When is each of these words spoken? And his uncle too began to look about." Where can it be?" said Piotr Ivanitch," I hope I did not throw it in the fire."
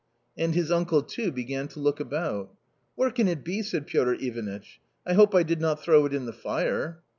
And 0.35 0.55
his 0.55 0.71
uncle 0.71 1.03
too 1.03 1.31
began 1.31 1.67
to 1.67 1.79
look 1.79 1.99
about." 1.99 2.55
Where 2.95 3.11
can 3.11 3.27
it 3.27 3.43
be?" 3.43 3.61
said 3.61 3.85
Piotr 3.85 4.13
Ivanitch," 4.15 4.81
I 5.05 5.13
hope 5.13 5.35
I 5.35 5.43
did 5.43 5.61
not 5.61 5.83
throw 5.83 6.07
it 6.07 6.13
in 6.15 6.25
the 6.25 6.33
fire." 6.33 7.03